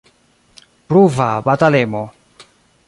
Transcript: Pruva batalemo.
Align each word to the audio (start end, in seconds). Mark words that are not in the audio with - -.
Pruva 0.87 1.27
batalemo. 1.45 2.03